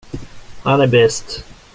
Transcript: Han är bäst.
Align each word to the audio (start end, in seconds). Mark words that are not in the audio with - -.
Han 0.63 0.81
är 0.81 0.87
bäst. 0.87 1.45